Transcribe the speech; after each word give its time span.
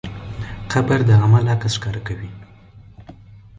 قبر 0.71 0.99
د 1.09 1.11
عمل 1.23 1.45
عکس 1.55 1.73
ښکاره 1.77 2.01
کوي. 2.07 2.31